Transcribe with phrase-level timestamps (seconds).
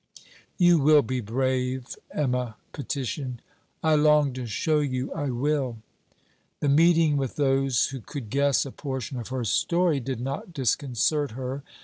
[0.57, 3.39] 'You will be brave,' Emma petitioned.
[3.83, 5.77] 'I long to show you I will.'
[6.59, 11.33] The meeting with those who could guess a portion of her story, did not disconcert
[11.37, 11.61] her.